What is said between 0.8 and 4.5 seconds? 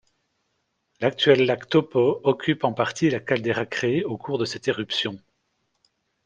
L'actuel lac Taupo occupe en partie la caldeira créée au cours de